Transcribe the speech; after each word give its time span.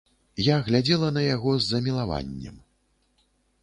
Я 0.45 0.55
глядзела 0.69 1.11
на 1.19 1.27
яго 1.27 1.55
з 1.59 1.63
замілаваннем. 1.75 2.55